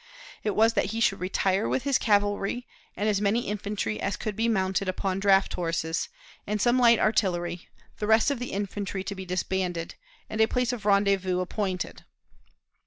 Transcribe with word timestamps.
It 0.43 0.55
was 0.55 0.73
that 0.73 0.85
he 0.95 0.99
should 0.99 1.19
retire 1.19 1.69
with 1.69 1.83
his 1.83 1.99
cavalry, 1.99 2.65
and 2.97 3.07
as 3.07 3.21
many 3.21 3.41
infantry 3.47 4.01
as 4.01 4.15
could 4.17 4.35
be 4.35 4.47
mounted 4.49 4.89
upon 4.89 5.19
draught 5.19 5.53
horses, 5.53 6.09
and 6.47 6.59
some 6.59 6.79
light 6.79 6.97
artillery, 6.97 7.69
the 7.99 8.07
rest 8.07 8.31
of 8.31 8.39
the 8.39 8.51
infantry 8.51 9.03
to 9.03 9.13
be 9.13 9.27
disbanded, 9.27 9.93
and 10.27 10.41
a 10.41 10.47
place 10.47 10.73
of 10.73 10.85
rendezvous 10.87 11.39
appointed. 11.39 12.03